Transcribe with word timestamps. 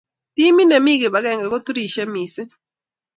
Timit 0.35 0.67
ne 0.69 0.77
mii 0.85 0.99
kibakenge 1.01 1.45
ko 1.51 1.57
turishe 1.65 2.03
mising. 2.13 2.49